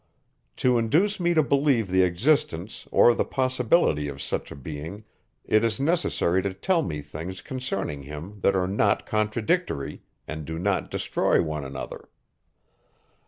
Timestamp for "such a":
4.19-4.55